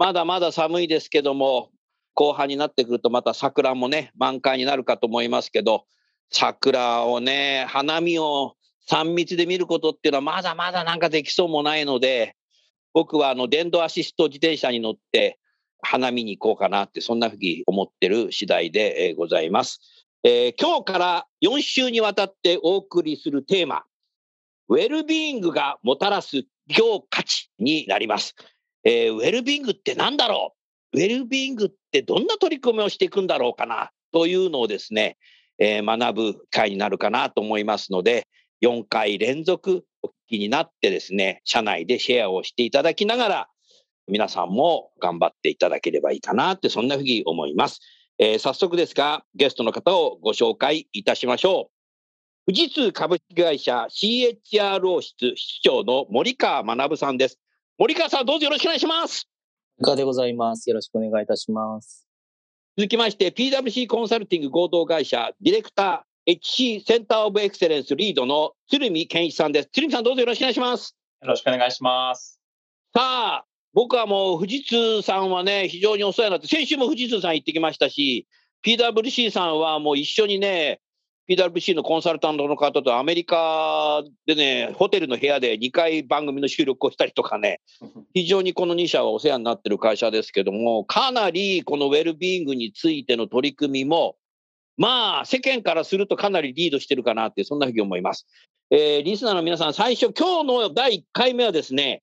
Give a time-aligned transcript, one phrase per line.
[0.00, 1.68] まだまだ寒いですけども、
[2.14, 5.84] 後半になってくるとまた桜もね、満開になるかと思いますけど、
[6.30, 8.54] 桜をね、花見を
[8.88, 12.34] 3密で見ることっていうのはまだまだなんかできそうもないので、
[12.94, 15.38] 僕はあの電動アシスト自転車に乗って
[15.82, 19.82] 花見に行こうかなって、そんなふうに思ってる次第でございます。
[20.24, 23.82] えー、今日から4週にわたってお送りするテーマ、
[24.70, 28.34] ウェルビーイングがもたらす業価値になります。
[28.84, 30.54] えー、ウェルビーイングって何だろ
[30.92, 30.98] う？
[30.98, 33.90] ウェルビングってどんな取り組みをしていくんだろうかな？
[34.12, 35.18] というのをですね、
[35.58, 38.26] えー、学ぶ会になるかなと思いますので、
[38.62, 43.48] 4回連続お聞きになってですね、社内でシェアをしていただきながら、
[44.08, 47.80] 皆さんも頑張っていただければいいかなって、そんなふうに思います。
[48.18, 51.70] えー、早速ですが、ゲストの方をご紹介いたしましょ
[52.46, 52.52] う。
[52.52, 57.38] 富士通株式会社 CHRO 室室長の森川学さんです。
[57.80, 59.26] 森川さん、どうぞよろしくお願いします。
[59.78, 60.68] 森川でございます。
[60.68, 62.06] よろしくお願いいたします。
[62.76, 69.70] 続きまして、PWC コンサルティング合同会社、ディレクター、HC センターオブエクセレンスリードの鶴見健一さんです。
[69.72, 70.94] 鶴見さん、どうぞよろしくお願いします。
[71.22, 72.38] よろしくお願いします。
[72.94, 78.28] さあ、僕はもう富士通さんはね、非常にお世話になって、先週も富士通さん行ってきましたし、
[78.62, 80.82] PWC さんはもう一緒にね、
[81.30, 87.60] PWC のコンサルタントの方とアメリカでね、ホテルの部屋で2回番組の収録をしたりとかね、
[88.14, 94.16] 非常にこの2社はお世話になってる会社ですけども、かなりこのウェルビーイングについての取り組みも、
[94.76, 98.26] まあ、世間からするとかなりリードしてるかなって、そんなふうに思います。
[98.72, 102.02] えー、リスナーの皆さん、最初、今日の第1回目はですね、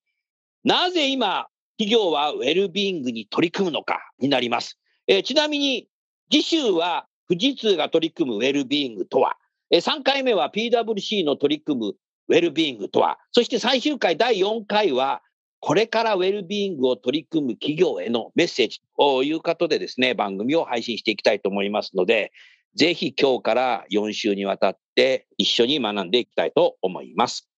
[0.64, 4.78] なぜ今、企業はウェルビーイングに取り組むのかになります。
[5.06, 5.86] えー、ちなみに、
[6.30, 9.36] 次週は富士通が取り組むウェルビーイングとは、
[9.72, 11.94] 3回目は PWC の取り組む
[12.28, 15.22] ウェルビーイングとは、そして最終回第4回は、
[15.60, 22.32] これからウェルビーイングを取り組む企業へのメッセージということでですね、番組を配信していきたいと思いますので、
[22.74, 27.48] ぜひ今日から4週にわたって一緒に学んでいきたいと思います。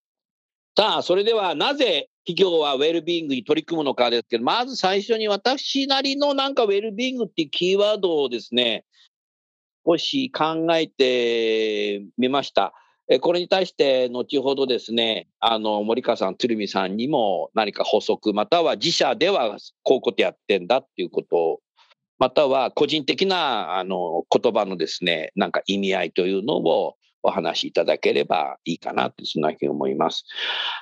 [0.76, 8.84] さあ、それではなぜ企業はウェルビーイングに取り組むのかですけど、まず最初に私なりのなんかウェルビーイングっていうキーワードをですね、
[9.90, 12.72] 少し考えてみました。
[13.22, 21.60] これに対して後ほどですね、あの森川さん、鶴見さんにも何か補足、または自社ではこういうことやってんだっていうことを、
[22.20, 30.24] または個人的なあの言葉のですね、なんか意味合いというのをお話しいただければいいかなって、そんなふうに思います。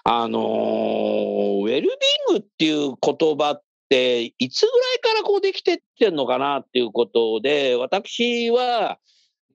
[0.04, 1.88] あの、ウェルビン
[2.34, 3.62] グっていう言葉っ
[3.96, 8.98] いつぐらいからこうできてってんのかなっていうことで、私は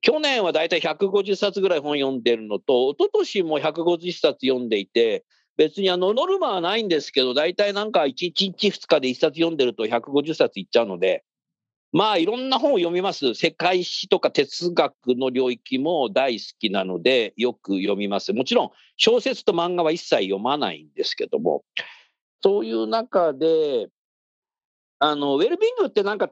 [0.00, 5.24] 去年はだいたい150冊ぐらい本読んでるのと、一昨年も150冊読んでいて、
[5.56, 11.24] 別にあのノルマはないんですけど、大体なんか1日2日で1冊読んでると150冊いっちゃうので、
[11.92, 13.34] まあいろんな本を読みます。
[13.34, 18.32] 世界史とか哲学の領域も大好きなので、よく読みます。
[18.32, 21.64] もちろん小説と漫画は一切読まないんですけども、
[22.42, 23.86] そういう中で、
[24.98, 26.30] あの、ウェルビングってなんか、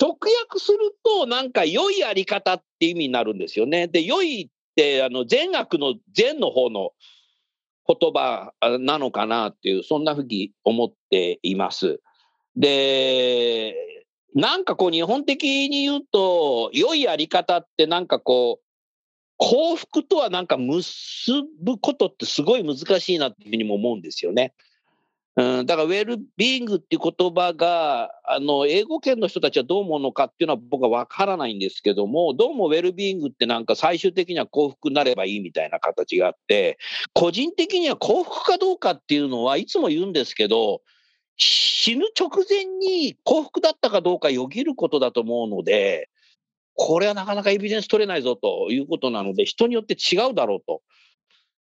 [0.00, 3.88] 直訳すると、なんか良いやり方って意味になるんですよね。
[3.88, 6.92] で、良いって、あの、善悪の善の方の
[7.86, 12.00] 言葉なのかなっていう、そんなふうに思っています。
[12.56, 13.74] で、
[14.34, 18.64] なんかこう日本的に言うと、良いやり方ってなんかこう、
[19.36, 21.32] 幸福とはなんか結
[21.62, 24.54] ぶことってすごい難しいなっていうふうにも思うんですよね。
[25.34, 36.76] うん、だから、ウェルビーイングっていう言葉が、あの、英語圏の人たちはどう思うのかっていうのは僕はわからないんですけども、どうもウェルビーイングってなんか最終的には幸福になればいいみたいな形があって、
[37.14, 40.82] 個人的には幸福かどうかっていうのはいつも言うんですけど、
[41.38, 46.10] 死ぬ直前に幸福だったかどうかよぎることだと思うので、
[46.74, 50.82] これはなかなかエビデンス取れないぞということなので、人によって違うだろうと。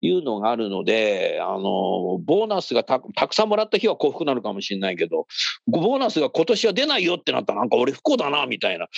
[0.01, 5.27] いうのがあるので、あの、ボーナスがたくさんもらった日は幸福なのかもしれないけど、
[5.67, 8.89] ボーナスが今年は出ないよってなったらなんか俺不幸だな、みたいな、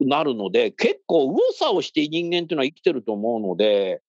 [0.00, 4.00] なるので、結構右往左往して人間っていうのは生きてると思うので、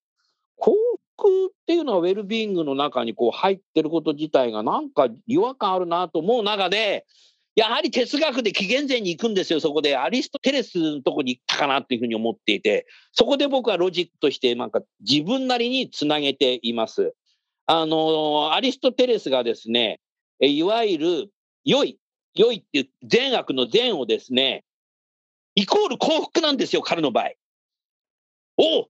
[0.57, 0.73] 幸
[1.17, 7.05] 福っていうのはウェルビーイングの中にこう入ってること自体がなんか違和感あるなと思う中で、
[7.55, 9.95] やはり哲学で紀元前に行くんですよ、そこで。
[9.95, 17.15] アリストテレスのとこに行ったかなっていうふうに思っていて、そこで僕はロジックとしてなんか自分なりにつなげています。
[17.65, 20.01] あの、アリストテレスがですね、
[20.41, 21.31] いわゆる
[21.63, 21.97] 良い、
[22.35, 24.65] 良いっていう善悪の善をですね、
[25.55, 27.31] イコール幸福なんですよ、彼の場合。
[28.57, 28.87] お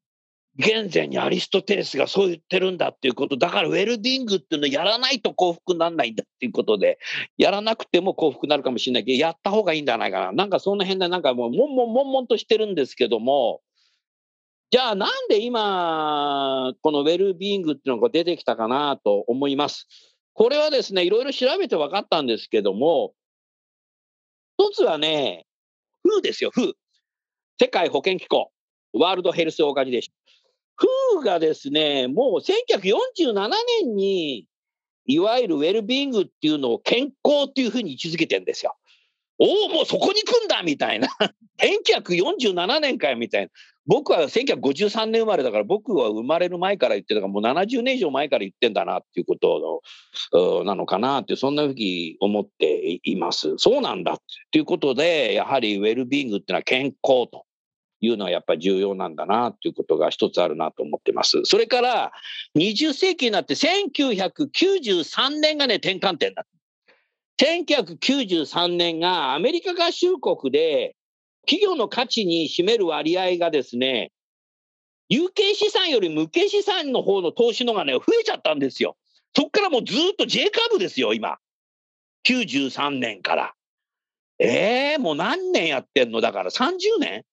[0.57, 6.97] 現在にアリストテレスがそう言ってるんだっていうこと、だからウェルビングっていうのをやらないと幸福にならないんだっていうことで、
[7.37, 10.31] やらなくても幸福になるかもしれないけど、やった方がいいんじゃないかな。
[10.31, 13.61] なんかその辺でなんかもう、もんもんもんもんとしてるんですけども、
[14.71, 19.87] じゃあなんで今、このウェルビーイングっていうのが出てきたかなと思います。
[20.33, 23.13] これはですね、いろいろ調べて分かったんですけども、
[24.57, 25.45] 一つはね、
[26.05, 26.73] WHO ですよ、WHO。
[27.59, 28.51] 世界保健機構、
[28.93, 30.14] World Health Organization。
[30.75, 33.49] フーがですね、もう1947
[33.83, 34.47] 年に、
[35.07, 38.75] いわゆるウェルビーイングっていうのを健康っていうふうに位置づけてるんですよ。
[39.37, 41.07] おお、もうそこに来んだみたいな。
[41.59, 43.51] 1947年かよみたいな。
[43.87, 49.81] 僕は1953年生まれだから、僕は生まれる前から言ってたから、もう70年以上前から言ってんだなっていうこと
[50.33, 53.53] のなのかなって、そんなふうに思っています。
[53.57, 54.17] そうなんだっ
[54.51, 57.44] ていうことで、やはりウェルビーイングっていうのは健康と
[58.05, 61.41] いうのはやっぱり重要なんだなということが一つあるなと思ってます。
[61.43, 62.11] それから
[62.55, 66.45] 20世紀になって1993年がね転換点だ。
[67.37, 70.95] 1993年がアメリカ合衆国で
[71.45, 74.11] 企業の価値に占める割合がですね、
[75.09, 78.97] 有形資産より無形資産の方の投資のがね、増えちゃったんですよ。
[79.35, 81.37] そこからもうずっと J 株ですよ、今。
[82.25, 83.53] 93年から。
[84.39, 86.21] ええー、もう何年やってんの？
[86.21, 87.23] だから30年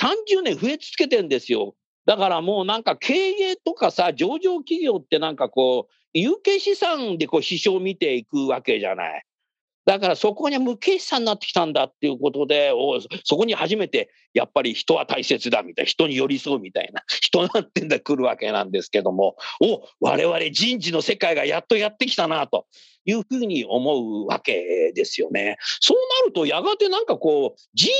[0.00, 1.74] 30年増え続けてんですよ。
[2.06, 9.22] だからもうなんか経営とかさ、上場企業ってなんかこう、有形資産でこう支障を見ていくわけじゃない。
[9.84, 22.66] だからそこに無形資産になってきたんだっていうことで、おそこに初めてやっぱり人は大切だみたいな、人に寄り添うみたいな、人なんてんだ来るわけなんですけども、お我々人事の世界がやっとやってきたなと
[23.06, 25.56] いうふうに思うわけですよね。
[25.80, 27.94] そうなるとやがてなんかこう GDP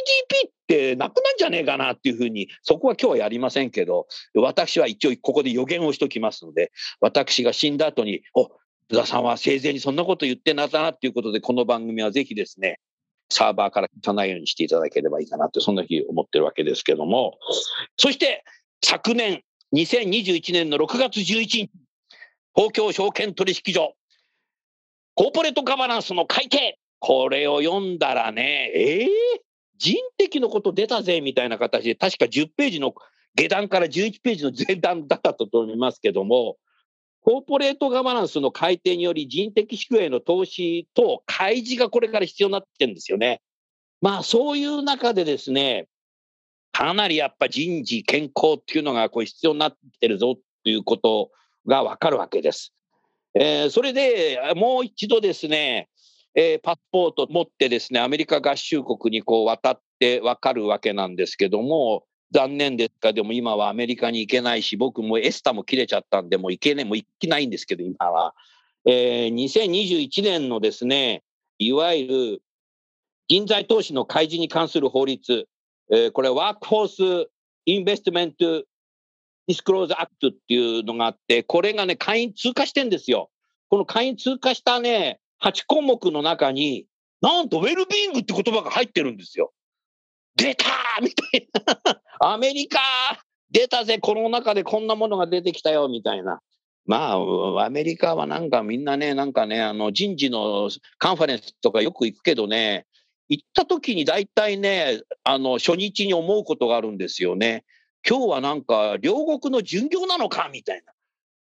[0.49, 8.49] ってなくなんじゃねえかなっていうふうに、そこは今日はやりませんけど、私は一応ここで予言をしときますので、私が死んだ後に、お
[8.89, 12.81] 津田さんは生前にそんなこと言ってなさなっていうことで、この番組はぜひですね、
[13.31, 17.39] サーバーから消さないようにしていただければいいかなって、そんなふうに思ってるわけですけども、
[17.97, 18.45] そして
[18.85, 19.43] 昨年、
[19.75, 21.71] 2021年の6月11日、
[22.55, 23.96] 東京証券取引所、
[25.17, 29.09] コーポレートガバナンスの改定、これを読んだらね、えー、
[29.79, 32.95] 人的のこと出たぜみたいな形で、確か10ページの
[33.35, 36.59] 下段から11ページの前段だったと思いますけども、
[37.23, 43.41] コーポレートガバナンスの改定により人的宿への投資と開示がこれから必要になってるんですよね。
[44.03, 45.89] まあそういう中でですね、
[46.73, 51.31] かなりやっぱ人事、健康っていうのがこう必要になってるぞということ
[51.67, 52.76] がわかるわけです。
[53.39, 55.91] えー、それでもう一度ですね、
[56.35, 68.35] えー、パスポート持ってですね、アメリカ合衆国にこう渡ってわかるわけなんですけども、残念ですか、でも今はアメリカに行けないし、僕もエスタも切れちゃったんで、もう行けねもう行けないんですけど、今は。
[68.87, 71.23] えー、2021年のですね、
[71.59, 72.43] いわゆる
[73.29, 75.47] 人材投資の開示に関する法律、
[75.91, 77.31] えー、これ Workforce
[77.67, 78.65] Investment
[79.47, 83.31] Disclosure Act っていうのがあって、これがね、下院通過してんですよ。
[83.69, 86.87] この下院通過したね、8項目の中に、
[87.21, 89.53] なんとウェルビーイングって言葉が入ってるんですよ。
[90.37, 91.49] 出たーみたい
[91.85, 92.01] な。
[92.35, 92.79] アメリカ
[93.51, 96.41] 出たぜこの中でこんなものが出てきたよみたいな。
[96.85, 102.87] まあ、アメリカはなんかみんなね、なんかね、あの人事のカンファレンスとかよく行くけどね、
[103.29, 107.65] 行った時に大体ね、あの初日に思うことがあるんですよね。
[108.09, 110.93] 今日はなんか両国の巡業なのかみたいな。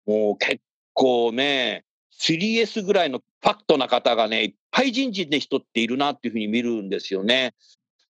[0.06, 0.62] もう結
[0.94, 1.84] 構ね、
[2.20, 7.54] 3S ぐらいのファクトな方がね、いっぱい人事の人っているなっていうふうに見るんですよね。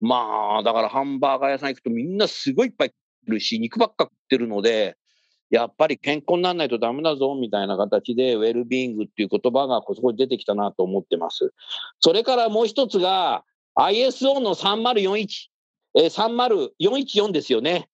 [0.02, 2.94] まあ、だからハンバーガー屋さん行くとみんなすごいいっぱい
[3.28, 4.98] いるし、肉ばっか食ってるので、
[5.50, 11.54] やっぱり健康にならないとダメだぞ、みたいな形で、ウェルビーングっていう言葉がそこに出てきたなと思ってます。
[12.00, 13.44] それからもう一つが、
[13.76, 15.52] ISO の3041。
[15.94, 17.90] えー、30414ですよね。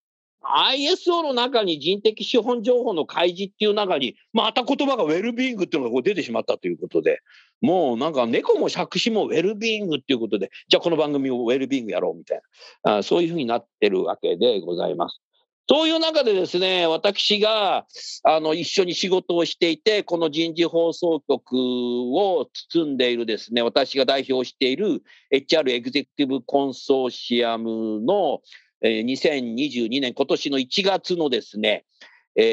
[0.56, 7.20] ISO の中に人的資本情報の開示っていう中に、また言葉がウェルビーングっていうのがこう出てしまったということで、
[7.62, 12.42] もうなんか猫も借子もウェルビーングっていうことで、じゃあこの番組をウェルビーイングやろうみたい
[12.84, 15.22] な、あそういうふうになってるわけでございます。
[15.70, 17.86] そういう中でですね、私が
[18.24, 28.39] あの一緒に仕事をしていて、この人事放送局を包んでいるですね、私が代表している HR エグゼクティブコンソーシアムの
[28.84, 31.86] 2022年、今年の1月のですね、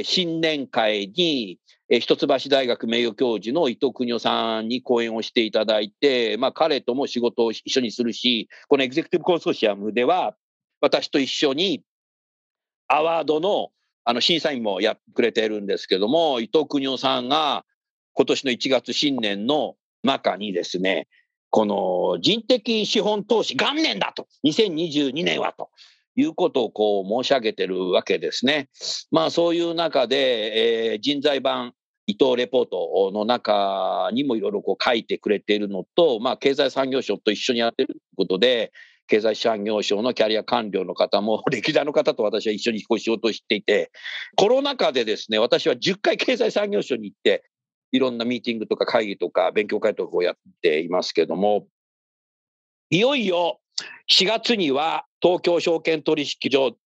[0.05, 1.59] 新年会に、
[1.91, 10.35] 一橋大学名誉教授の伊藤邦夫さんに講演をしていただいて、まあ、彼とも仕事を一緒にするし、このエグゼクティブコンソーシアムでは、
[10.81, 11.83] 私と一緒に
[12.89, 13.71] アワードの
[14.07, 17.65] あの審査員もやってくれてるんですけども、伊藤邦夫さんが
[18.13, 21.09] 今年の1月新年の中にですね、
[21.49, 25.71] この人的資本投資元年だと、2022年はと。
[26.17, 28.69] いうことをこう申し上げてるわけですね。
[29.11, 31.73] まあそういう中で、えー、人材版
[32.07, 38.73] 伊藤レポートの中にもいろいろこう書いてくれているのと、まあ経済産業省と一緒にやってることで、
[39.07, 43.91] 経済産業省のキャリア官僚の方も、 歴代の方と私は一緒に仕事をしていて、
[44.37, 47.45] コロナ禍でですね、私は10回経済産業省に行って、
[47.93, 51.69] いろんなミーティングとか会議とか勉強会とかをやっていますけども、
[52.91, 53.61] いよいよ
[54.11, 56.77] 4月には東京証券取引所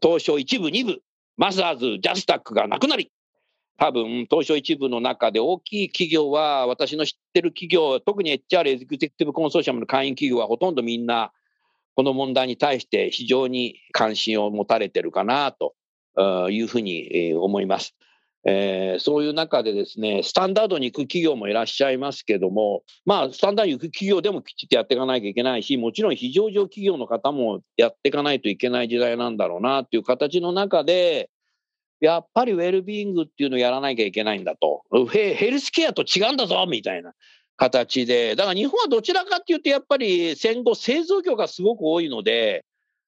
[0.00, 1.02] 東証一部、二部、
[1.36, 3.10] マザーズ、ジャスタックがなくなり、
[3.78, 11.32] 多分、東証一部の中で大きい企業は、私の知ってる企業、特に HR エグゼクティブコンソーシアムの会員企業はほとんどみんな、
[11.94, 15.74] この問題に対して非常に関心を持たれてるかなと
[16.50, 17.96] いうふうに思います。
[18.44, 31.30] えー、そういう中でですね、スタンダードに行く企業もいらっしゃいますけども、まあ、スタンダードに行く企業でもきちっとやっていかなきゃいけないし、もちろん非常上企業の方もやっていかないといけない時代なんだろうなっていう形の中で、
[32.00, 34.84] やっぱりウェルビーイングっていうのをやらなきゃいけないんだと。
[35.10, 37.12] ヘルスケアと違うんだぞみたいな
[37.56, 38.36] 形で。
[38.36, 42.64] だから日本はどちらかっていうと、やっぱり戦後製造業がすごく多いので、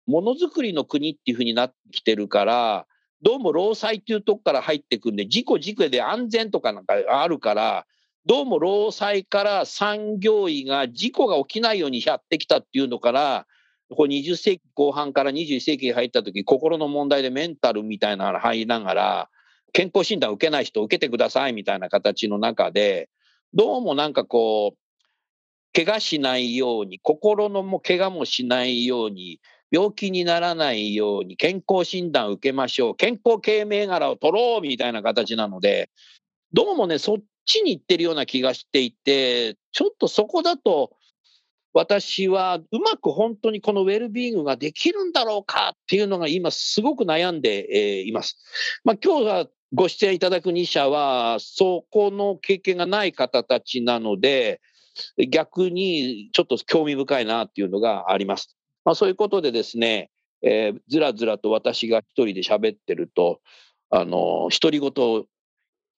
[0.07, 2.87] ものづくりの国っていうふうになってきてるから、
[3.23, 7.87] どうも労災っていうとこから入ってくるんで、事故事故で安全とかなんかあるから、
[8.27, 13.47] どうも労災から産業医が事故が起きないようにやってきたっていうのから、
[13.91, 19.31] これ20世紀後半から21世紀に入った時、心の問題でメンタルみたいなのが入りながら、
[19.73, 23.09] 健康診断受けない人受けてくださいみたいな形の中で、
[23.53, 24.79] どうもなんかこう、
[25.73, 35.91] 怪我しないように、心のも怪我もしないように、病気にならないように健康診断を受けましょう、健康系銘柄を取ろうみたいな形なので、
[36.53, 40.93] どうもね、そっちに行ってるような気がしていて、ちょっとそこだと、
[41.73, 48.39] 私はうまく本当にこのウェルビーイングができるんだろうかっていうのが今すごく悩んでいます。
[48.83, 54.61] まあ、今日はご出演いただく2社は、そこの経験がない方たちなので、
[55.29, 58.57] 逆にちょっと興味深いなっていうのがあります。
[58.85, 60.11] まあ、そういうことでですね、
[60.43, 63.41] えー、ずらずらと私が一人で喋ってると、
[63.91, 65.25] あの、独り言を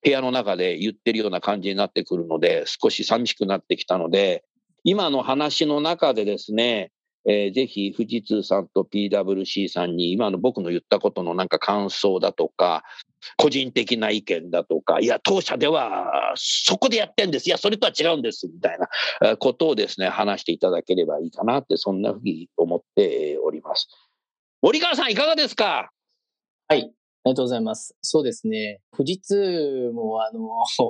[0.04, 4.44] 部屋の中で言ってるような感じになってくるので、少し寂しくなってきたので、
[4.84, 6.90] 今の話の中でですね、
[7.24, 12.82] えー、ぜひ富士通さんと PWC さんに今の僕の言ったことのなんか感想だとか、
[13.36, 17.46] 個人的な意見だとか、いや、当社ではそこでやってんです。
[17.48, 18.48] いや、それとは違うんです。
[18.48, 18.78] みたい
[19.20, 23.88] なことをですね、話していただければいいかなって、そんなふうに思っております。
[24.62, 25.90] 森川さん、いかがですか？
[26.68, 26.90] はい、あり
[27.24, 27.96] がとうございます。
[28.00, 28.80] そうですね。
[28.96, 30.48] 富士通も、あの、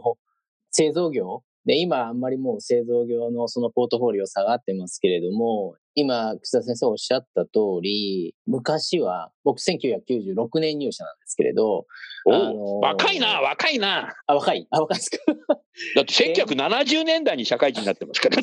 [0.71, 7.51] 製造業で、今あんまりもう製造業のそのポートフォリオ下がってますけれども、今、楠田先生おっしゃった通
[7.83, 11.87] り、昔は、僕1996年入社なんですけれど、
[12.27, 14.15] あのー、若いな、若いな。
[14.27, 14.67] あ、若い。
[14.71, 15.19] あ、若いですか？
[15.97, 18.37] だって1970年代に社会人になってますから、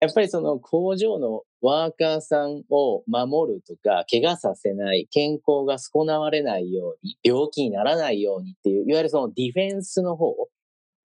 [0.00, 10.34] やっぱりその工場のワーカーさんを守るとか、怪我させない、健康が損なわれないように、病気にならないようにっていう、いわゆるそのディフェンスの方、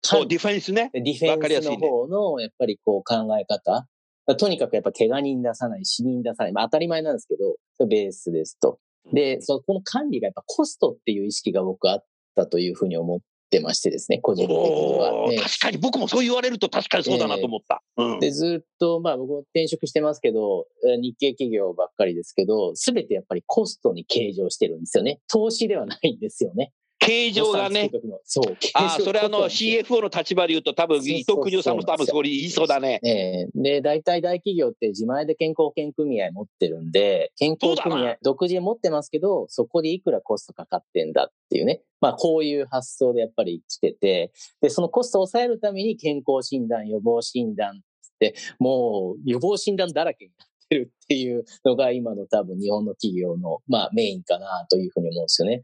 [0.01, 0.89] そう、ディフェンスね。
[0.93, 3.87] ディフェンスの方の、やっぱりこう考え方。
[4.35, 6.51] とにかくやっぱ怪我人出さない、死人出さない。
[6.53, 8.79] まあ当たり前なんですけど、ベースですと。
[9.13, 12.05] で、そこの管理がやっぱコストっていう意識が僕あっ
[12.35, 13.19] たというふうに思っ
[13.49, 15.37] てましてですね、個人的には、ね。
[15.37, 17.81] 確かに僕もそう言われると確かにそうだなと思った。
[17.97, 20.67] えーうん、で、ずっと、まあ僕も転職してますけど、
[21.01, 25.19] 日系企業ばっかりですけど、すべてやっぱりコストに計上してるんですよね。
[25.27, 26.71] 投資ではないんですよね。
[26.99, 27.89] 形状がね。
[28.25, 28.57] そう。
[28.73, 32.99] ああ、それあの CFO の立場で言うと多分伊藤邦夫さんも多分そこに言いそうだね。
[33.03, 41.81] ええで、大体大企業って自前で健康保険組合持ってるんで、健康組合独自で持ってますけど、そこでいくらコストかかってんだっていうね。
[42.01, 47.81] まあこういう発想でやっぱり来てて、で、そのコストを抑えるために健康診断、予防診断っ
[48.19, 55.63] て、もう予防診断だらけになってるっていうのが今の多分日本の企業の、まあ、メインかなというふうに思うんですよね。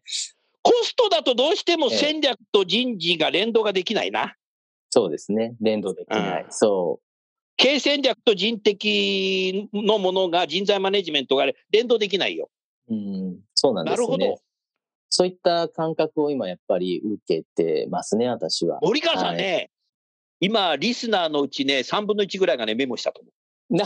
[0.65, 4.33] コストだとどうしても戦略と人事が連動ができないな。
[4.89, 5.55] そうですね。
[5.61, 6.43] 連動できない。
[6.43, 7.05] うん、そう。
[7.55, 12.49] 経営戦略と人的のものが人材マネジメントが連動できないよ。
[12.89, 14.07] うん、そうなんですね。
[14.07, 14.41] なるほど。
[15.09, 18.79] そういった感覚を今やっぱり受けてますね、私は。
[18.81, 19.69] 森川さんね、はい、
[20.39, 23.75] 今、リスナーのうちね、3分の1ぐらいがね、メモしたと思う。
[23.75, 23.85] な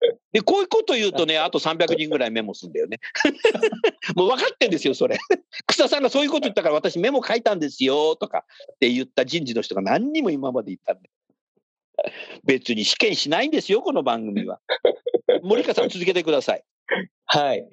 [0.32, 2.98] で、こういうこと言うとね、あと300人ぐらいメモすんだよね。
[4.16, 5.18] もう分かってんですよ、それ。
[5.66, 11.10] 草さんがそういうこと言ったから私メモ書いたんですよ、とかって言った人事の人が何人も今まで言ったんで。
[12.44, 14.60] 別に試験しないんですよ、この番組は。
[15.42, 16.64] 森川さん続けてください。
[17.26, 17.66] はい。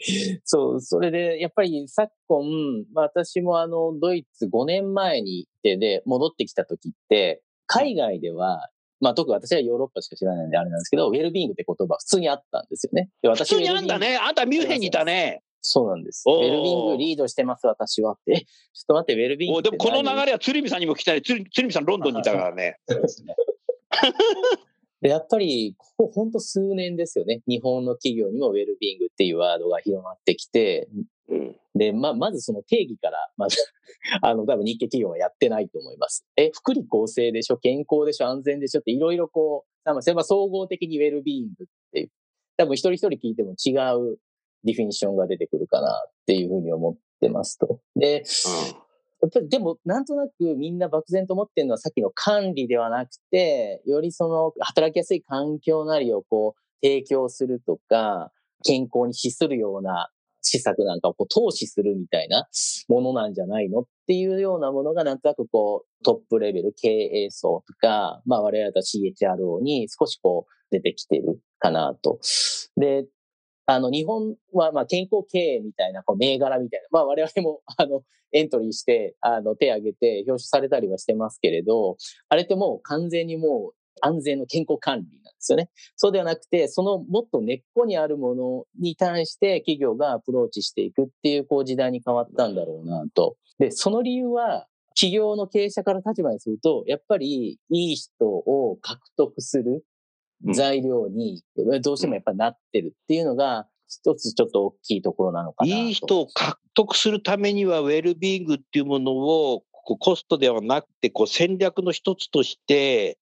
[0.46, 8.70] そう、それで、やっぱり昨今、私もあの、ドイツ5年前に行ってで、戻ってきた時って、海外では
[9.02, 13.10] まあ、特に私はヨーロッパしか知らないんであれなんですけど、ウェルビーイングって言葉普通にあったんですよね。
[13.22, 14.18] で私普通にあんだね。
[14.18, 15.42] あんたミュンヘンにいたね。
[15.62, 16.24] そうなんです。
[16.28, 18.46] ウェルビーイングリードしてます、私はって。
[18.74, 21.22] ちょっと待って、ウェルビーイングでもこの流れは鶴見さんにも来たね。
[21.22, 22.78] 鶴見さんロンドンにいたからね。
[22.88, 23.36] そうですね。
[25.02, 27.42] で、やっぱり、ここ本当数年ですよね。
[27.48, 30.88] 日本の企業にもウェルビーイングっていうワードが広まってきて、
[31.28, 33.58] うん、で、ま、まずその定義から、まず
[34.22, 36.28] あの、多分日系企業はやってないと思います。
[36.36, 42.12] え、福利厚生でしょ健康でしょ安全でしょっていろいろこう、多分総合的にウェルビーイングっていう、
[42.56, 44.20] 多分一人一人聞いても違う
[44.64, 47.80] ディフィニッションが出てくるかなっていうふうに思ってますと。
[47.96, 48.82] で、うん
[49.24, 58.32] やっぱりでも、なんとなくみんな漠然と思ってるのはさっきの管理ではなくて、よりその働きやすい環境なりをこう提供するとか、
[58.64, 60.10] 健康に資するような
[60.42, 62.48] 施策なんかをこう投資するみたいな
[62.88, 72.20] ものなんじゃないのっていうようなものがなんとなくこうトップレベル経営層とか、まあ我々だと CHRO に少しこう出てきてるかなと。
[72.78, 73.06] で、
[73.66, 78.02] あの日本はまあ健康経営みたいなこう銘柄みたいな、まあ我々もあの
[78.34, 81.98] エントリーしてあの手挙げて表彰されたりはしてますけれど、
[82.30, 85.70] あれってもう完全にもう安全の健康管理なんですよね。
[85.96, 93.38] そうではなくて、そのもっと根っこにあるものに対して企業がアプローチしていくっていうこう時代に変わったんだろうなと。
[93.60, 99.86] で、その理由は、企業の経営者から立場にすると、やっぱりいい人を獲得する
[100.54, 101.44] 材料に
[101.82, 113.18] どうしてもやっぱりなってるっていうのが、一つちょっと大きいところなのかないい人を獲得するためには、ウェルビーイングっていうものをコストではなくて、こう戦略の一つとして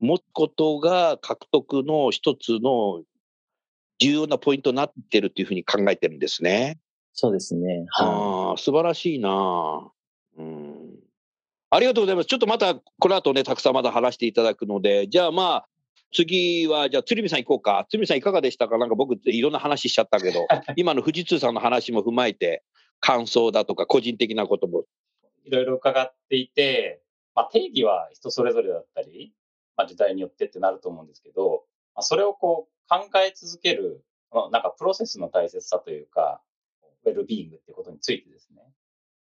[0.00, 3.02] 持つことが獲得の一つの
[3.98, 6.78] 重要なポイントになってるっていうふうに考えてるんですね。
[7.12, 7.84] そうですね。
[7.90, 8.08] はい、
[8.54, 9.90] あ素晴らしいな、
[10.38, 10.90] うん。
[11.70, 12.26] ありがとうございます。
[12.26, 15.68] ちょっとまたこの後ね、たくさんまだ話していただくので、じゃあまあ、
[16.12, 17.86] 次は、じゃあ、鶴見さん行こうか。
[17.88, 18.78] 鶴見さんいかがでしたか？
[18.78, 22.64] なんか僕、いろんな話しちゃったけど、 今の富士通さんの話も踏まえて、
[22.98, 24.84] 感想だとか、個人的なことも。
[25.44, 27.00] いろいろ伺っていて、
[27.34, 29.32] まあ、定義は人それぞれだったり、
[29.80, 31.64] まあ、時代によってってなると思うんですけど、
[31.94, 36.42] まあ、それをこう考え続ける、なんかプロセスの大切さというか、
[37.06, 38.62] ウェルビーイングってことについてですね。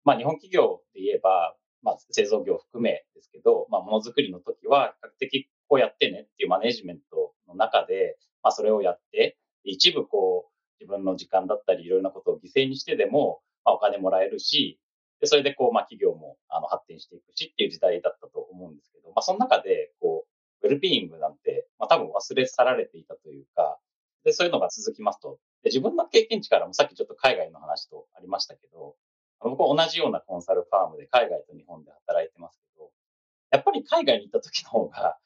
[0.05, 14.79] まあ、日本企業で言えば、まあ、製造業含めですけど、まあ、ものづくりの時は、比較的こうやってねっていうマネジメントの中で、まあ、それをやって、一部こう、自分の時間だったり、いろいろなことを犠牲にしてでも、まあ、お金もらえるし、
[15.21, 20.34] でそれでこう、まあ、企業もあの発展していくしっていう時代だったと思うんですけど、まあ、その中で、こう、
[20.65, 23.79] ウェルビーイングなんて、まあ、多分忘れ去られていたというか、
[24.25, 28.97] で、そういうのが続きますと、で自分の経験値からもさっきちょっと海外の話とありましたけど、
[29.41, 32.91] 僕は同じようなコンサルファームで海外と日本で働いてますけど、
[33.51, 35.19] やっぱり海外に行った時の方が、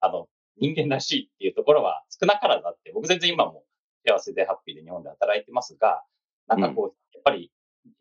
[0.00, 3.64] あの、人間らしいっていうところは少なからずあって、僕全然今も
[4.06, 6.04] 幸せでハッピーで日本で働いてますが、
[6.46, 7.50] なんかこう、やっぱり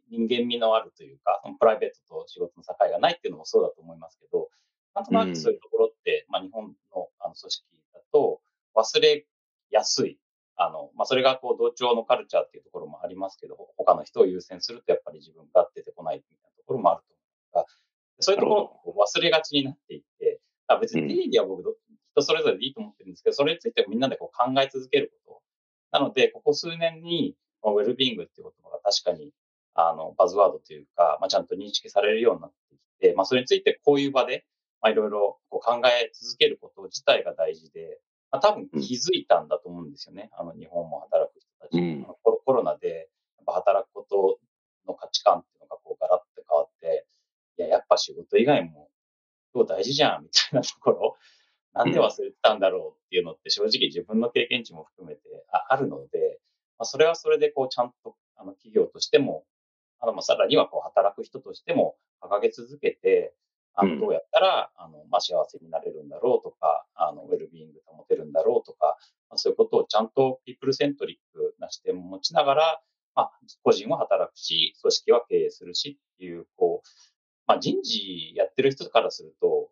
[0.09, 4.49] 人間味のあるというか、そのプライベートと仕事の境がないっていうのもそうだと思いますけど、
[4.95, 8.41] なんとなくそういうところって、うん、まあ、日本のあの組織だと
[8.75, 9.25] 忘れ
[9.69, 10.17] やすい。
[10.55, 17.13] あの、まあ、それがこう同調のカルチャーっていうところもありますけど、他の人を優先するとやっぱり自分が出てこないみたいなところもあると
[17.55, 17.65] 思うが、
[18.19, 20.39] そういうところを忘れがちになっていって、
[20.79, 21.77] 別に定義は僕、
[22.11, 25.41] 人それぞれでいいと思ってるんですけど、それについてみんなでこう考え続けるこ
[25.91, 25.99] と。
[25.99, 29.31] なので、ここ数年に、ウェルビーイングっていう言葉が確かに
[29.75, 34.45] あの、バズワードというか、まあ、ちゃんと認識されるようになってきて、まあ、それについてこういう場で、
[34.83, 40.29] まあ、いろいろこう考え続けること自体が大事で、まあ、多分気づいたんだと思うんですよね。
[40.37, 41.79] あの、日本も働く人たち。
[41.79, 44.39] うんコロコロナで、やっぱ働くこと
[44.85, 47.05] の価値観っていうのがこうガラッと変わって、
[47.57, 48.89] いや、やっぱ仕事以外も
[49.53, 51.17] 今日大事じゃん、みたいなところ、
[51.73, 56.39] なんで忘れてたんだろうっていうのって正直自分の経験値も含めてああるので、
[56.77, 59.45] まあ、それはそれでこうちゃんとあの企業としても、
[59.99, 63.33] あのまあさらにはこう働く人としても掲げ続けて、
[63.75, 63.95] あうん。
[63.95, 68.97] のどうやったらあの、まあ、幸せになれるんだろうとか、あのウェルビーイング保てるんだろうとか、
[69.29, 72.81] まあ、そういうことをちゃんとピープルセントリックな視点を持ちながら、
[73.15, 73.31] まあ、
[73.63, 76.87] 個人は働くし、組織は経営するしっていう、こう、
[77.47, 79.69] まあ、人事やってる人からすると、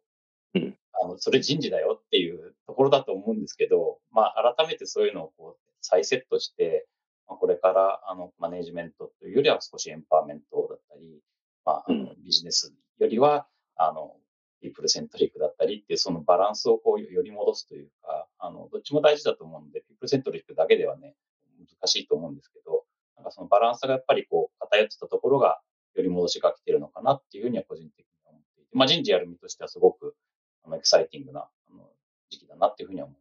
[0.54, 0.78] うん。
[1.02, 6.88] あの、それ人事だよっていうところだと思うんですけど、まあ、改めてそういうのをこう再セットして、
[7.28, 11.22] まあ、これからあのマネジメントというよりは少しエンパワーメントだったり、
[11.66, 13.48] まあ、あのビジネスよりは、
[13.88, 14.16] あの、
[14.62, 21.16] ピープルセントリックだったりっていう、そのバランスをこう、より戻すというか、あの、どっちも大事だと思うので、ピープルセントリックだけではね、
[21.58, 25.60] 難しいと思うんですけど、なんかそのバランスがやっぱりこう、偏ってたところが、
[25.96, 30.16] より戻しが来てるのかなっていうふうには個人的に思っていて、まあ人事やる身としてはすごく、
[30.64, 31.90] あの、エキサイティングな、あの、
[32.30, 33.18] 時期だなっていうふうには思う。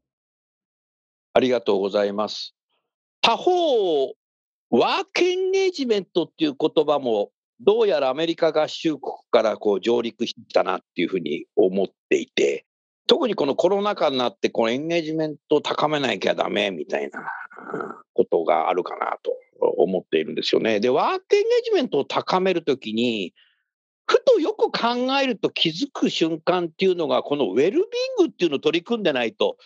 [1.32, 2.54] ありがとうございます。
[3.22, 4.14] 他方、
[4.70, 12.64] ワークエンゲージメントっていう言葉も、どうやらアメリカ合衆国からこう上陸したなっていうふうに思っていて、
[13.06, 17.20] 特にこのコロナ禍になって、このエンゲージメントを高めなきゃダメみたいな
[18.14, 19.32] ことがあるかなと
[19.76, 20.80] 思っているんですよね。
[20.80, 23.34] で、ワークエンゲージメントを高めるときに、
[24.06, 27.80] ふとよく考えると気づく瞬間っていうのが、このウェルビン
[28.18, 29.56] グっていうのを取り組んでないと、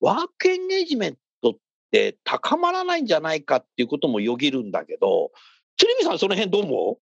[0.00, 1.54] ワークエンゲージメントっ
[1.90, 5.32] て高まらないんじゃないかっていうこともよぎるんだけど、
[5.76, 6.98] 鶴見さん、その辺どう思う？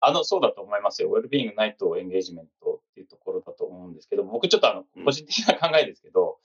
[0.00, 1.10] あの、そうだと思いますよ。
[1.10, 6.38] ウェルビーイングないとエンゲージメントっていうところだと思うんですけど、僕ちょっとあのうん、個人的な考えですけど、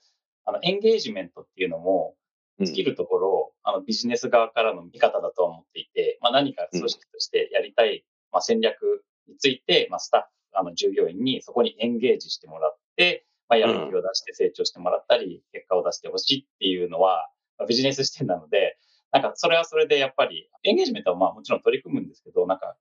[0.44, 2.14] あの、エンゲージメントっていうのも、
[2.58, 18.78] う尽きるところ、あの、ビジネス側からの見方だと思っていて、まあ何か組織としてやりたい、まあ戦略について、まあスタッフ、あの、従業員にそこにエンゲージしてもらって、まあやる気を出して成長してもらったり、結果を出してほしいっていうのは、まあビジネス視点なので、
[19.12, 22.76] なんかそれはそれでやっぱり、エンゲージメントはまあもちろん取り組むんですけど、なんか、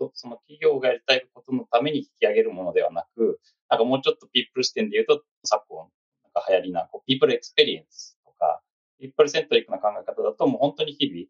[0.00, 5.88] そその企業がやりたいことのために引き上げるものではなく、なんかもうちょっと people 視点で言うと、昨今、
[6.24, 8.62] なんか流行りな、こう people experience とか、
[8.98, 11.26] people centric な考え方だと、もう本当に日々、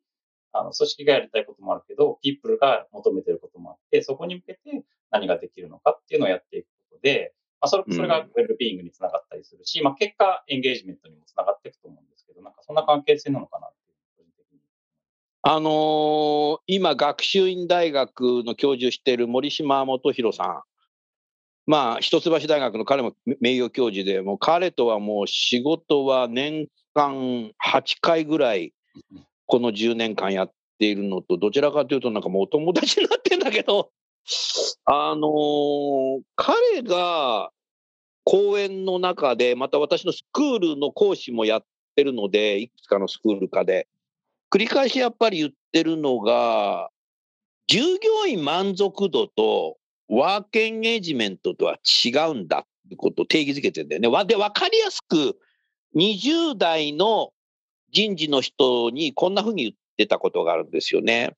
[0.52, 13.70] あの、組織がやりたいこともあるけど、 people が求めてることもあって、そこに向けて何ができるのかっていうのをやっていくことで、まあ、それ、それがウェルビーイングにつながったりするし、まあ、結果、エンゲージメントにもつながっていくと思うんですけど、なんかそんな関係性なのかな。
[15.42, 20.62] あのー今、学習院大学の教授している守島基博さん。
[21.66, 28.74] まあ、一橋大学の彼も名誉教授で、もう彼とはもう仕事は年間8回ぐらい、
[29.46, 33.90] この10年間やっているのと、どちらかというと、なんかもうお友達になってるんだけど、
[34.84, 37.50] あのー彼が
[38.24, 41.64] 講演の中で、また私のスクールの講師もやっ
[41.96, 43.88] てるので、いくつかのスクール化で、
[44.50, 46.90] 繰り返しやっぱり言ってるのが、
[47.68, 49.76] 従業員満足度と
[50.08, 54.08] ワークエンゲージメントとは違うんだってことを定義づけてるんだよね。
[54.08, 55.38] わで、わかりやすく、
[55.94, 57.32] 20代の
[57.92, 61.36] 人事の人にこんなふうに言ってたことがあるんですよね。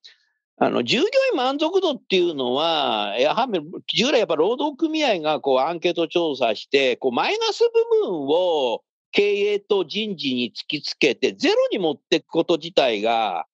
[0.58, 3.60] あの、従業員満足度っていうのは、やはり
[3.92, 7.60] 従来やっぱ労働組合がこうアンケート調査して、こうマイナス
[8.00, 13.46] 部分を経営と人事に突きつけてゼロに持っていくこと自体が、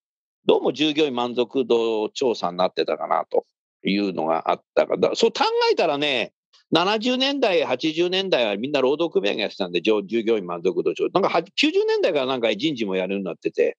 [0.47, 3.44] どうも従業員満足度調査になってたかなと
[3.85, 6.33] いうのがあったから、そう考えたらね、
[6.73, 11.21] 70年代、80年代はみんな労働組合がやってたんで、従業員満足度調査。
[11.21, 13.77] なんか90年代からなんか人事もやるようになってて、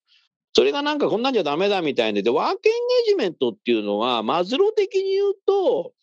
[0.53, 5.93] それがなんかこんなんじゃダメだみたいで、で、ワークエンゲージメントっていうのは、マズロ的に言うと、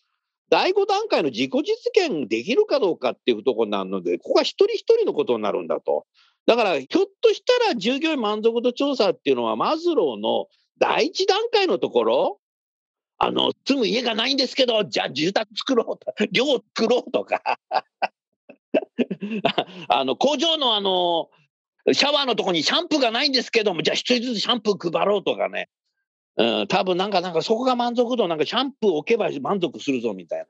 [0.48, 6.06] 第5段階の自己実現できるかどうかっていうところなので、ここは一人一人のことになるんだと。
[6.46, 10.46] だから、ひょっとしたら従業員満足度調査っていうのは、マズローの
[10.78, 12.40] 第一段階のところ、
[13.18, 17.58] あの、住む家がないんですけど、じゃあ住宅作ろうと、寮作ろうとか、
[19.88, 21.30] あの、工場のあの、
[21.92, 25.68] シャワーのとこにシャンプーがないんですけども、じゃあ一人ずつシャンプー配ろうとかね。
[26.36, 30.46] うん、多分なんか、なんかそこが満足度、なんかシャンプー置けば満足するぞみたいな。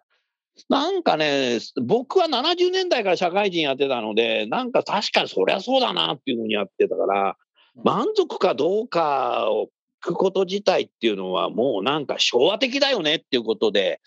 [0.68, 7.36] なんかね、僕は70年代から社会人やってたので、なんか確かにそりゃそうだなっていうふうにやってたから、
[7.84, 9.68] 満足かどうかを
[10.06, 14.00] くこと自体っていうのはもうなんか昭和的だよねっていうことで、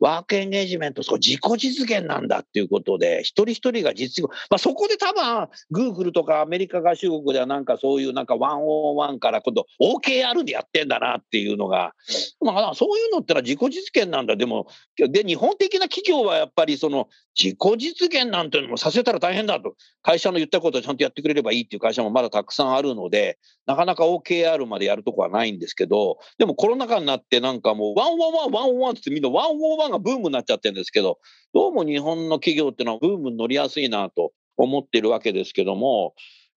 [0.00, 11.94] ワークエンゲージメント、そ自己実現なんだっていうことで、一人一人が実現、まあ、そこで多分、グーグルとかアメリカ合衆国ではなんかそういうなんかワンオンワンから今度 OKR でやってんだなっていうのが、
[12.40, 14.36] まあ、そういうのってのは自己実現なんだ。
[14.36, 17.08] でも、で、日本的な企業はやっぱりその
[17.38, 19.74] 自己実現なんていうのもさせたら大変だと。
[20.02, 31.18] 会社の言ったことをちゃんとやってくれればいいっていう会社もまだたくさんあるので、なかなか OKR までやるとこはないないんですけど、でもコロナ禍になってなんかもう one on one one on one ってみんな one on one がブームになっちゃってるんですけど、
[31.54, 36.14] どうも日本の企業っていうのはブームに乗りやすいなと思ってるわけですけども、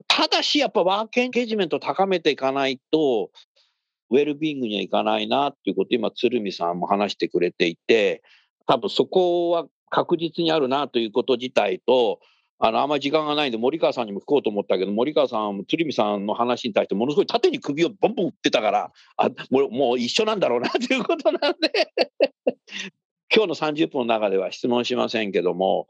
[0.07, 3.29] ただしやっぱワークエンゲージメントを高めていかないと、
[4.09, 8.23] ウェルビーイングにはいかないなっていうこと今、鶴見さんも話してくれていて、
[8.67, 12.19] 多分そこは確実にあるなということ自体と、
[12.63, 21.91] あの、あんまり時間がないんで、森川さんにも聞こうと思ったけど、森川さんも鶴見さんの話に対してものすごい縦に首をボンボン打ってたから、あ、もうもう一緒なんだろうなということなんで。
[23.33, 25.87] 今日の30分の中では質問しませんけども、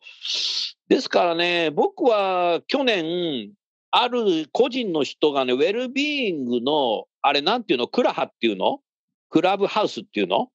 [0.88, 3.52] ですからね、僕は去年、
[3.90, 8.80] ある個人の人がね、ウェルビーイングの、あれなんていうの、クラハっていうの？
[9.30, 10.50] クラブハウスっていうの？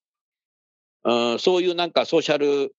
[1.05, 2.75] うん、そういうなんかソーシャル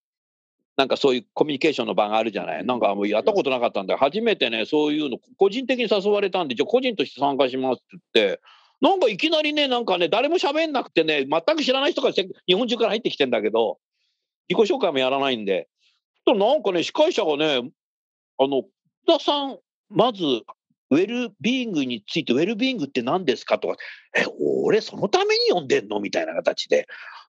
[0.77, 2.65] なんかそういうコミュニケーションの場があるじゃない。
[2.65, 8.41] なんかもうやったことなかったんで、初めてね、そういうの、個人的に誘われたんで、じゃあ個人として参加しますって言って、
[8.79, 13.79] なんかいきなりね、なんかね、誰も喋んなくてね、全く知らない人が日本中から入ってきてんだけど、
[14.49, 15.67] 自己紹介もやらないんで、
[16.25, 17.71] となんかね、司会者がね、
[18.37, 18.61] あの、
[19.07, 19.57] 田さん、
[19.89, 20.23] まず、
[20.89, 23.57] ウェルビーイングについて、ウェルビーイングって何ですか？
[23.59, 23.75] とか、
[24.15, 24.23] え、
[24.63, 25.99] 俺そのために呼んでんの？
[25.99, 26.87] みたいな形で、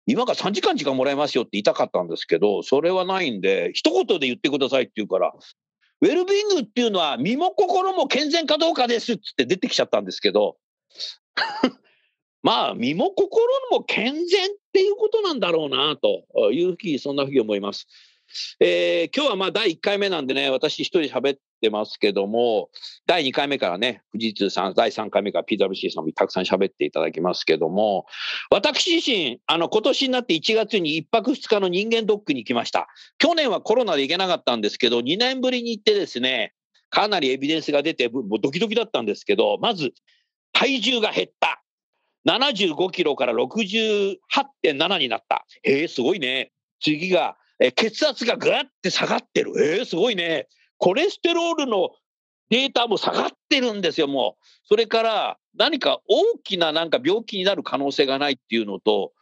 [0.06, 5.34] 今から3時間時間もらえますよって言いたかったんですけど、それはないんで、一言で言ってくださいって言うから、
[6.02, 10.58] ウェルビーングっていうのは身も心も健全かどうかですって出てきちゃったんですけど、
[12.44, 17.88] まあ、身も心も健全っていうことなんだろうな、というふうに、そんなふうに思います。
[18.60, 22.69] えー、今日はまあ第1回目なんでね、私一人喋ってますけども、
[23.08, 28.06] 第2回目からね、富士通さん、第3回目から PWC さんもたくさん喋っていただきますけども、
[28.52, 32.88] 私自身、あの、今年になって1月に1泊2日の人間ドックに行きました。
[33.17, 36.54] 去年はコロナで行けなかったんですけど、2年ぶりに行ってですね、
[36.89, 39.93] かなりエビデンスが出て、もうドキドキだったんですけど、まず、
[40.52, 41.62] 体重が減った。
[42.28, 45.45] 75キロから68.7になった。
[45.63, 46.52] えー、すごいね。
[46.80, 49.54] 次がえ血圧がぐわって下がってる。
[49.58, 50.47] えー、すごいね。
[50.84, 51.91] コレステロールの
[52.50, 54.46] データも下がってるんですよ、もう。
[54.65, 59.13] それから何か大きななんか病気になる可能性がないっていうのと、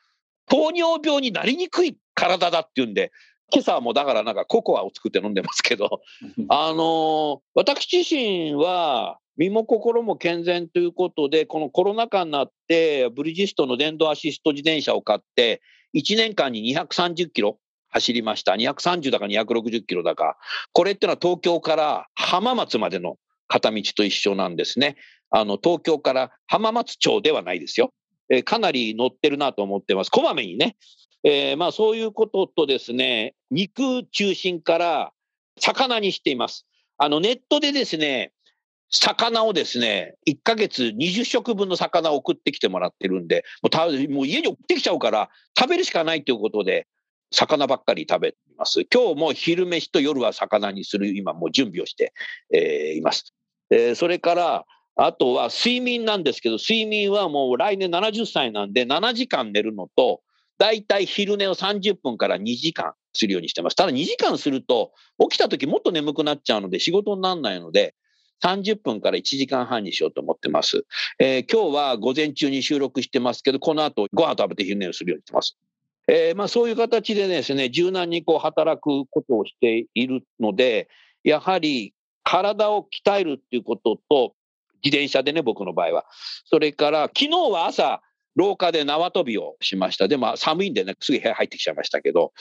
[0.49, 3.11] 糖尿病になりにくい体だっていうんで、
[3.53, 6.01] 今朝もだからなんかココアを作って飲んでますけど、
[6.49, 15.61] あのー、私自身は身も心も健全ということで、このコロナ禍になって、ブリヂストンの電動アシスト自転車を買って、
[15.93, 17.59] 1年間に230キロ、
[17.91, 18.53] 走りました。
[18.53, 20.37] 230だか260キロだか。
[20.73, 24.95] これってのは東京から浜松までの片道と一緒なんですね。
[25.29, 27.93] あの、東京から浜松町ではないですよ。
[28.29, 30.09] えー、かなり乗ってるなと思ってます。
[30.09, 30.77] こまめにね。
[31.23, 35.11] えー、まあそういうこととですね、肉中心から
[35.59, 36.65] 魚にしています。
[36.97, 38.31] あの、ネットでですね、
[38.89, 46.87] 魚をですね、1ヶ月20食分の魚を送ってきてもらってるんで、もうたもう家に送ってきちゃうから、食べるしかないということで、
[47.31, 48.85] 魚ばっかり食べています。
[48.93, 52.13] 今日も昼飯と夜は魚にする、今もう準備をして、
[52.53, 53.33] えー、います。
[53.71, 54.65] えー、それから、
[54.95, 60.21] あとは睡眠なんですけど、睡眠はもう来年70歳なんで、7時間寝るのと、
[60.57, 63.75] だいたい昼寝を30分から2時間するようにしてます。
[63.75, 67.95] ただ2時間すると、起きた時もっと眠くなっちゃうので、仕事にならないので、
[68.43, 70.85] 30分から1時間半にしようと思ってます。
[71.19, 75.57] えー、今日は午前中に収録してますけど、この後ご飯食べて昼寝をするようにしてます。
[76.07, 80.89] えー、まあ、そういう形でですね、柔軟にこう働くことをしているので、
[81.23, 84.33] やはり体を鍛えるっていうことと、
[84.83, 86.05] 自転車でね、僕の場合は。
[86.45, 88.01] それから、昨日は朝、
[88.35, 90.07] 廊下で縄跳びをしました。
[90.07, 92.31] でも寒いんでね、すぐ部屋入ってきちゃいましたけど、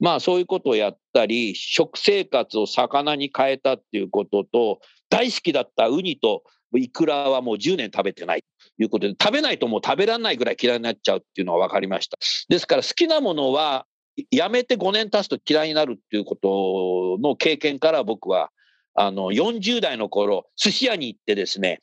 [0.00, 6.42] まあそういうことをやったり、食生活を魚に変えたっていうことと、大好きだったウニと
[6.78, 8.44] イクラはもう10年食べてない
[8.76, 12.18] ということで、食べないともう食べられないぐらい嫌いになっちゃうっていうのは分かりました。
[12.48, 13.86] ですから好きなものは
[14.30, 18.50] やめて5年経つと嫌いになるっていうことの経験から僕は、
[18.94, 21.80] あの、40代の頃、寿司屋に行ってですね、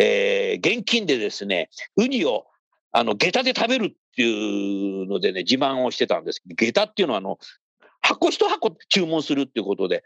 [0.00, 2.46] えー、現金でですね、ウニを、
[2.92, 6.42] あの、下駄で食べるっていうのでね、自慢をしてたんです。
[6.46, 7.38] 下駄っていうのは、あの、
[8.00, 10.04] 箱一箱注文するっていうことで、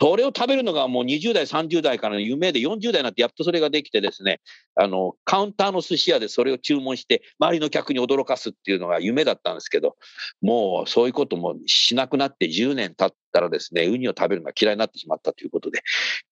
[0.00, 4.40] それを食べるのがもう20代、30代からの夢で、40代になってやっとそれができてですね、
[4.74, 9.96] あの、カウンターの寿司屋でそれを注文して、周りの客に驚かすっていうのが夢だったんですけど、
[10.40, 15.82] もうそういうこともしなくなって10年経ったらですね、ウニを食べるのが嫌いになってしまったということで、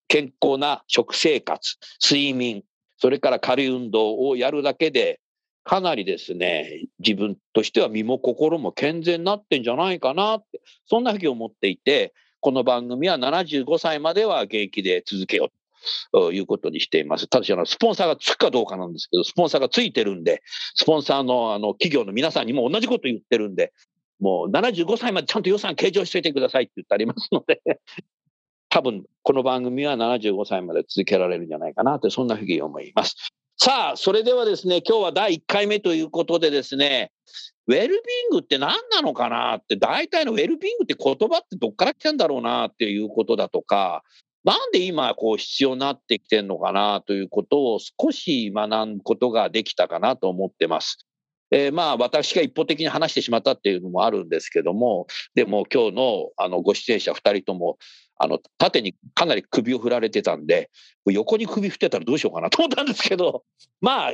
[0.09, 2.63] 健康な食生活、睡眠、
[2.97, 5.21] それから軽い運動をやるだけで、
[5.65, 15.49] かなりですね、自分としては身も心も健全になってんじゃないかなって、そんなふうに思っていて、この番組は75歳までは現役で続けよう
[16.13, 17.27] ということにしています。
[17.27, 20.43] ただし、スポンサーがつくかどうかなんですけど、スポンサーがついてるんで、
[20.75, 23.73] スポンサーのあの企業の皆さんにも同じこと言ってるんで、
[24.21, 27.61] もう75歳までちゃんと予算計上しといてくださいって言ってありますので
[28.69, 33.17] 多分この番組は75歳まで続けられるんじゃないかなって、そんなふうに思います。
[33.57, 37.11] さあ、それではですね、今日は第1回目ということでですね、
[37.69, 44.03] ウェルビーングって何なのかなって、大体のウェルビーングって言葉ってどっから来たんだろうなっていうことだとか、
[44.45, 51.07] なんで今こう必要になってきてるのかなということを少し学ぶことができたかなと思ってます。
[51.51, 57.77] えー、まあ私が一方的に話してしまったっていうのもあるんですけども、でも今日のあのご出演者2人とも、
[58.19, 60.71] あの縦にかなり首を振られてたんで、
[61.07, 63.45] 横に首振ってたらどうしようかなと思ったんですけど、
[63.83, 64.13] まあ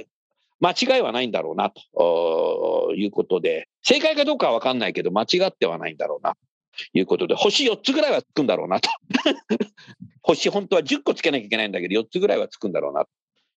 [0.64, 2.94] 間違いはないんだろうなと。
[2.96, 6.34] いうことで、正解かどうかは分かんないけど、間違ってはないんだろうな。
[6.92, 8.88] ということで、星4つぐらいはつくんだろうなと。
[10.22, 13.10] 星本当は10個つけなきゃいけないんだけど、4つぐらいはつくんだろうなと。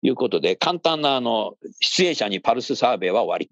[0.03, 3.49] いうことで、簡単なあの出演者にパルスサーベイは終わり。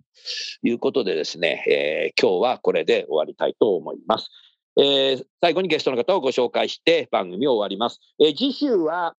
[0.63, 4.31] ということでですね、えー、今日はこれで終わりたいと思います。
[4.77, 8.01] えー、最後にゲストの方をご紹介して番組を終わります。
[8.19, 9.15] えー、次週は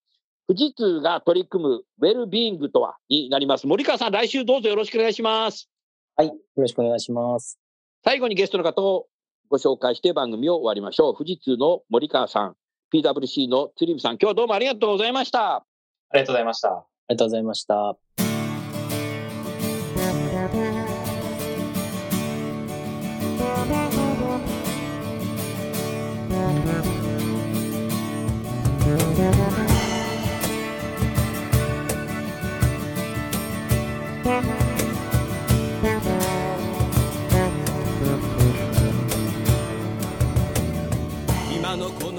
[0.47, 1.69] 富士通が取り組む
[2.01, 3.65] ウェルビーイングとはになります。
[3.65, 5.69] 森川さん、来週どうぞよろしくお願いします。
[6.15, 7.60] はい、よろしくお願いします。
[8.03, 9.08] 最後にゲストの方を
[9.49, 11.17] ご紹介して番組を終わりましょう。
[11.17, 12.56] 富士通の森川さん、
[12.93, 15.56] PWC の鶴見さん、今日はどうもありがとうございました。
[15.56, 15.65] あ
[16.13, 16.69] りがとうございました。
[16.69, 17.97] ありがとうございました。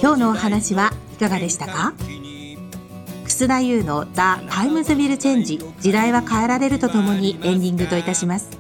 [0.00, 1.94] 今日のお話はいかがでしたか？
[3.24, 4.11] 楠田優の The
[4.48, 8.50] Times Will Change 時代は変えられるとともにエンディングといたします。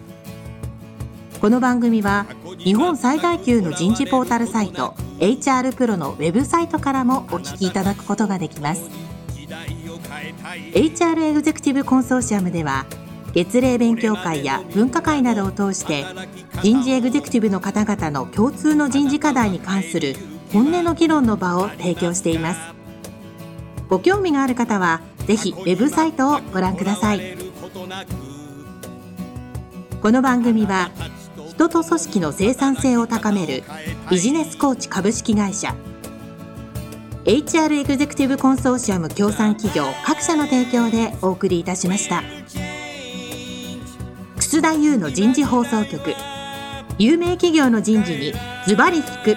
[1.40, 2.26] この番組は
[2.58, 8.88] 日本最大級の人事ポータルサイト HR プロのウェブサイトからもお聞きいただくことができます。
[10.72, 12.86] HR エグゼクティブコンソーシアムでは
[13.34, 16.04] 月例勉強会や分科会などを通して
[16.62, 20.14] 人事エグゼクティブの方々の共通の人事課題に関する
[20.52, 22.60] 本音の議論の場を提供しています。
[23.88, 27.36] ご興味がある方はぜひウェブサイトをご覧ください。
[30.00, 30.92] この番組は
[31.48, 33.64] 人と組織の生産性を高める
[34.10, 35.74] ビジネスコーチ株式会社
[37.24, 42.22] HR エグゼクティブコンソーシアム協賛企業各社の提供でお送りいたしました。
[44.54, 46.14] 楠田優の人事放送局。
[46.96, 48.32] 有名企業の人事に
[48.68, 49.36] ズバリ聞く。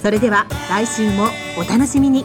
[0.00, 1.26] それでは来週も
[1.58, 2.24] お楽しみに。